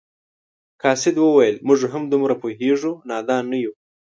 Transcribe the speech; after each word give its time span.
قاصد 0.81 1.15
وویل 1.19 1.55
موږ 1.67 1.79
هم 1.93 2.03
دومره 2.13 2.35
پوهیږو 2.41 2.91
نادان 3.09 3.43
نه 3.51 3.57
یو. 3.63 3.73